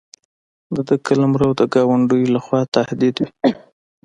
د 0.75 0.77
ده 0.87 0.95
قلمرو 1.05 1.49
د 1.59 1.61
ګاونډیو 1.73 2.31
له 2.35 2.39
خوا 2.45 2.61
تهدید 2.75 3.15
وي. 3.21 3.29